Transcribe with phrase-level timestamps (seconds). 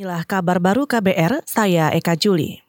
[0.00, 2.64] Inilah kabar baru KBR, saya Eka Juli.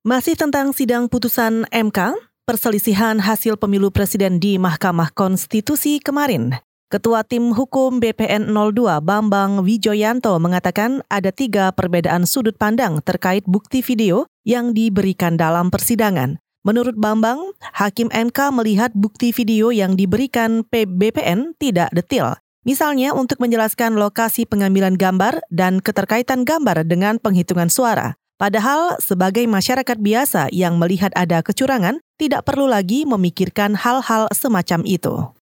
[0.00, 2.16] Masih tentang sidang putusan MK,
[2.48, 6.56] perselisihan hasil pemilu presiden di Mahkamah Konstitusi kemarin.
[6.88, 13.84] Ketua Tim Hukum BPN 02 Bambang Wijoyanto mengatakan ada tiga perbedaan sudut pandang terkait bukti
[13.84, 16.40] video yang diberikan dalam persidangan.
[16.64, 22.40] Menurut Bambang, Hakim MK melihat bukti video yang diberikan PBPN tidak detil.
[22.66, 28.18] Misalnya untuk menjelaskan lokasi pengambilan gambar dan keterkaitan gambar dengan penghitungan suara.
[28.38, 35.37] Padahal sebagai masyarakat biasa yang melihat ada kecurangan, tidak perlu lagi memikirkan hal-hal semacam itu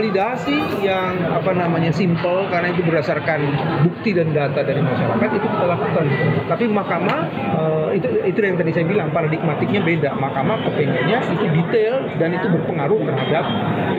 [0.00, 3.44] validasi yang apa namanya simple karena itu berdasarkan
[3.84, 6.04] bukti dan data dari masyarakat itu kita lakukan.
[6.48, 7.20] Tapi mahkamah
[7.52, 10.16] uh, itu itu yang tadi saya bilang paradigmatiknya beda.
[10.16, 13.44] Mahkamah kepengennya itu detail dan itu berpengaruh terhadap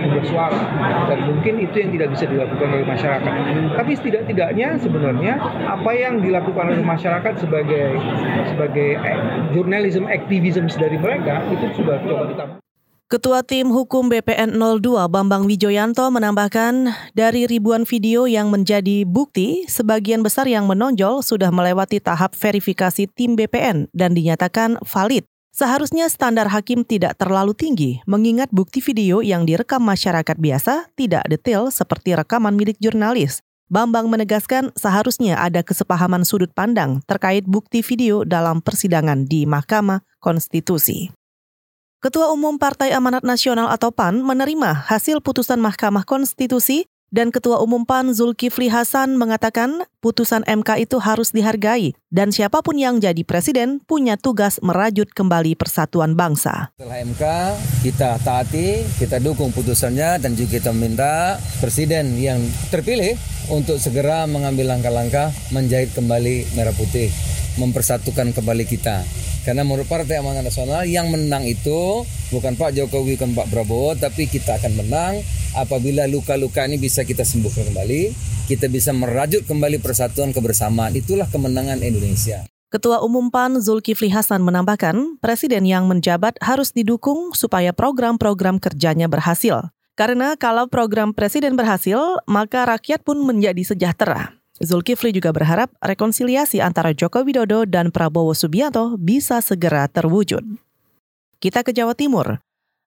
[0.02, 0.62] jumlah suara
[1.06, 3.34] dan mungkin itu yang tidak bisa dilakukan oleh masyarakat.
[3.78, 5.38] Tapi setidak-tidaknya sebenarnya
[5.70, 8.02] apa yang dilakukan oleh masyarakat sebagai
[8.50, 9.20] sebagai eh,
[9.54, 12.71] journalism activism dari mereka itu sudah coba ditambah.
[13.12, 20.24] Ketua Tim Hukum BPN 02 Bambang Wijoyanto menambahkan dari ribuan video yang menjadi bukti, sebagian
[20.24, 25.28] besar yang menonjol sudah melewati tahap verifikasi tim BPN dan dinyatakan valid.
[25.52, 31.68] Seharusnya standar hakim tidak terlalu tinggi, mengingat bukti video yang direkam masyarakat biasa tidak detail
[31.68, 33.44] seperti rekaman milik jurnalis.
[33.68, 41.21] Bambang menegaskan seharusnya ada kesepahaman sudut pandang terkait bukti video dalam persidangan di Mahkamah Konstitusi.
[42.02, 47.86] Ketua Umum Partai Amanat Nasional atau PAN menerima hasil putusan Mahkamah Konstitusi dan Ketua Umum
[47.86, 53.86] PAN Zulkifli Hasan mengatakan putusan MK itu harus dihargai dan siapa pun yang jadi presiden
[53.86, 56.74] punya tugas merajut kembali persatuan bangsa.
[56.82, 57.24] Setelah MK
[57.86, 62.42] kita taati, kita dukung putusannya dan juga kita minta presiden yang
[62.74, 63.14] terpilih
[63.54, 67.14] untuk segera mengambil langkah-langkah menjahit kembali merah putih,
[67.62, 73.34] mempersatukan kembali kita karena menurut Partai Amanat Nasional yang menang itu bukan Pak Jokowi, bukan
[73.34, 75.22] Pak Prabowo, tapi kita akan menang
[75.58, 78.02] apabila luka-luka ini bisa kita sembuhkan kembali,
[78.46, 80.94] kita bisa merajut kembali persatuan kebersamaan.
[80.94, 82.46] Itulah kemenangan Indonesia.
[82.72, 89.76] Ketua Umum PAN Zulkifli Hasan menambahkan, presiden yang menjabat harus didukung supaya program-program kerjanya berhasil.
[90.00, 92.00] Karena kalau program presiden berhasil,
[92.32, 94.41] maka rakyat pun menjadi sejahtera.
[94.62, 100.46] Zulkifli juga berharap rekonsiliasi antara Joko Widodo dan Prabowo Subianto bisa segera terwujud.
[101.42, 102.38] Kita ke Jawa Timur.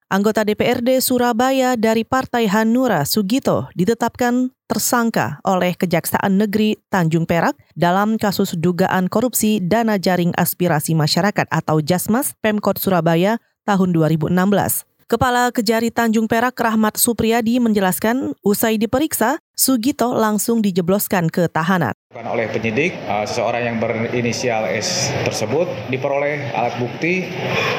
[0.06, 8.14] Anggota DPRD Surabaya dari Partai Hanura Sugito ditetapkan tersangka oleh Kejaksaan Negeri Tanjung Perak dalam
[8.22, 14.93] kasus dugaan korupsi dana jaring aspirasi masyarakat atau Jasmas Pemkot Surabaya tahun 2016.
[15.04, 21.92] Kepala Kejari Tanjung Perak Rahmat Supriyadi menjelaskan usai diperiksa, Sugito langsung dijebloskan ke tahanan.
[22.16, 27.28] Oleh penyidik, uh, seseorang yang berinisial S tersebut diperoleh alat bukti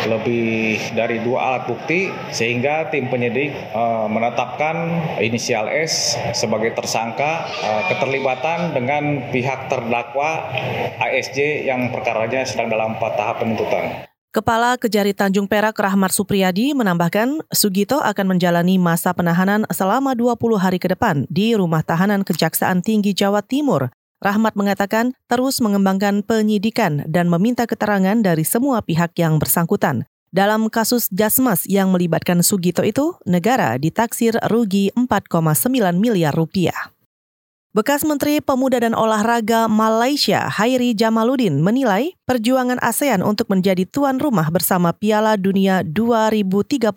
[0.06, 7.84] lebih dari dua alat bukti sehingga tim penyidik uh, menetapkan inisial S sebagai tersangka uh,
[7.90, 10.46] keterlibatan dengan pihak terdakwa
[11.02, 14.06] ASJ yang perkaranya sedang dalam tahap penuntutan.
[14.36, 20.76] Kepala Kejari Tanjung Perak Rahmat Supriyadi menambahkan Sugito akan menjalani masa penahanan selama 20 hari
[20.76, 23.96] ke depan di Rumah Tahanan Kejaksaan Tinggi Jawa Timur.
[24.20, 30.04] Rahmat mengatakan terus mengembangkan penyidikan dan meminta keterangan dari semua pihak yang bersangkutan.
[30.36, 36.95] Dalam kasus Jasmas yang melibatkan Sugito itu, negara ditaksir rugi 4,9 miliar rupiah.
[37.76, 44.48] Bekas Menteri Pemuda dan Olahraga Malaysia Hairi Jamaluddin menilai perjuangan ASEAN untuk menjadi tuan rumah
[44.48, 46.96] bersama Piala Dunia 2034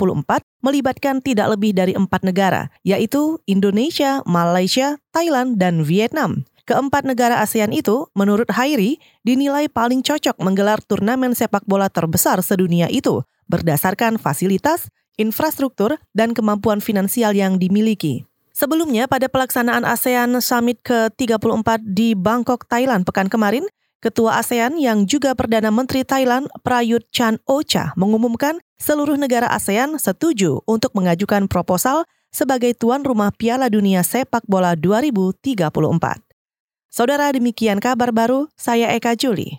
[0.62, 6.46] melibatkan tidak lebih dari empat negara, yaitu Indonesia, Malaysia, Thailand, dan Vietnam.
[6.62, 12.86] Keempat negara ASEAN itu, menurut Hairi, dinilai paling cocok menggelar turnamen sepak bola terbesar sedunia
[12.86, 18.28] itu berdasarkan fasilitas, infrastruktur, dan kemampuan finansial yang dimiliki.
[18.58, 23.62] Sebelumnya pada pelaksanaan ASEAN Summit ke-34 di Bangkok, Thailand pekan kemarin,
[23.98, 30.62] Ketua ASEAN yang juga Perdana Menteri Thailand Prayut Chan Ocha mengumumkan seluruh negara ASEAN setuju
[30.70, 35.74] untuk mengajukan proposal sebagai tuan rumah Piala Dunia Sepak Bola 2034.
[36.90, 39.58] Saudara demikian kabar baru, saya Eka Juli.